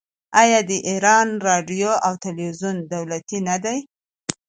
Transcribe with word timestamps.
آیا 0.41 0.59
د 0.69 0.71
ایران 0.89 1.27
راډیو 1.47 1.91
او 2.05 2.13
تلویزیون 2.25 2.77
دولتي 2.93 3.39
نه 3.47 3.55
دي؟ 3.63 3.77